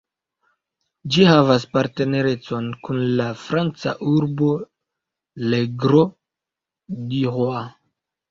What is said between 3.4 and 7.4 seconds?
franca urbo Le Grau du